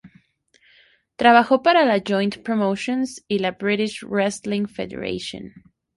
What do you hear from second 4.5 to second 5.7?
Federation.